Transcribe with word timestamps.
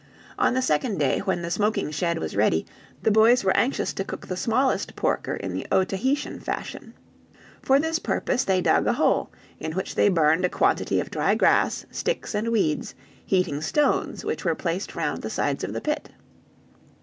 On 0.39 0.55
the 0.55 0.63
second 0.63 0.97
day, 0.97 1.19
when 1.19 1.43
the 1.43 1.51
smoking 1.51 1.91
shed 1.91 2.17
was 2.17 2.35
ready, 2.35 2.65
the 3.03 3.11
boys 3.11 3.43
were 3.43 3.55
anxious 3.55 3.93
to 3.93 4.03
cook 4.03 4.25
the 4.25 4.35
smallest 4.35 4.95
porker 4.95 5.35
in 5.35 5.53
the 5.53 5.67
Otaheitian 5.71 6.39
fashion. 6.39 6.95
For 7.61 7.77
this 7.77 7.99
purpose 7.99 8.43
they 8.43 8.61
dug 8.61 8.87
a 8.87 8.93
hole, 8.93 9.29
in 9.59 9.73
which 9.73 9.93
they 9.93 10.09
burned 10.09 10.43
a 10.43 10.49
quantity 10.49 10.99
of 10.99 11.11
dry 11.11 11.35
grass, 11.35 11.85
sticks, 11.91 12.33
and 12.33 12.47
weeds, 12.49 12.95
heating 13.23 13.61
stones, 13.61 14.25
which 14.25 14.43
were 14.43 14.55
placed 14.55 14.95
round 14.95 15.21
the 15.21 15.29
sides 15.29 15.63
of 15.63 15.71
the 15.71 15.81
pit. 15.81 16.09